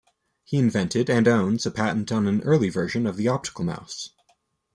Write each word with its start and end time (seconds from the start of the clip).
He 0.43 0.57
invented 0.57 1.11
and 1.11 1.27
owns 1.27 1.67
a 1.67 1.69
patent 1.69 2.11
on 2.11 2.25
an 2.27 2.41
early 2.41 2.69
version 2.69 3.05
of 3.05 3.17
the 3.17 3.27
optical 3.27 3.63
mouse. 3.65 4.09